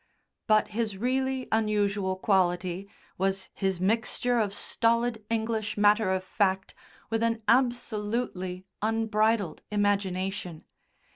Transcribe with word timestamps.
But 0.47 0.69
his 0.69 0.97
really 0.97 1.47
unusual 1.51 2.15
quality 2.15 2.89
was 3.19 3.49
his 3.53 3.79
mixture 3.79 4.39
of 4.39 4.51
stolid 4.51 5.23
English 5.29 5.77
matter 5.77 6.09
of 6.09 6.23
fact 6.23 6.73
with 7.11 7.21
an 7.21 7.43
absolutely 7.47 8.65
unbridled 8.81 9.61
imagination. 9.69 10.65